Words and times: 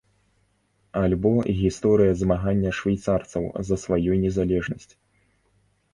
Альбо 1.01 1.31
гісторыя 1.59 2.11
змагання 2.23 2.69
швейцарцаў 2.79 3.43
за 3.69 3.75
сваю 3.85 4.19
незалежнасць. 4.27 4.93